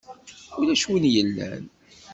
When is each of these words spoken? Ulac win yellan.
Ulac 0.59 0.83
win 0.91 1.05
yellan. 1.13 1.63